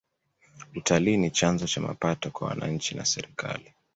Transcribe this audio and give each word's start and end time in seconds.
utalii 0.75 1.17
ni 1.17 1.31
chanzo 1.31 1.67
cha 1.67 1.81
mapato 1.81 2.31
kwa 2.31 2.47
wananchi 2.47 2.95
na 2.95 3.05
serikali 3.05 3.73